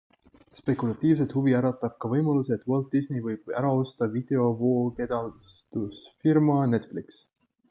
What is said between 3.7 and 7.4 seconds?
osta videovoogedastusfirma Netflix.